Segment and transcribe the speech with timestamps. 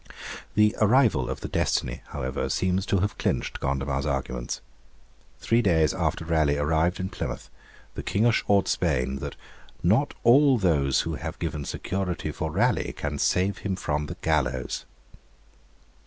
[0.55, 4.59] The arrival of the 'Destiny,' however, seems to have clinched Gondomar's arguments.
[5.39, 7.51] Three days after Raleigh arrived in Plymouth,
[7.93, 9.35] the King assured Spain that
[9.83, 14.85] 'not all those who have given security for Raleigh can save him from the gallows.'